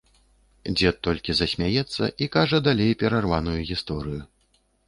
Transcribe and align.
Дзед 0.77 0.97
толькі 1.07 1.35
засмяецца 1.41 2.03
і 2.25 2.31
кажа 2.39 2.57
далей 2.69 2.97
перарваную 3.05 3.57
гісторыю. 3.73 4.21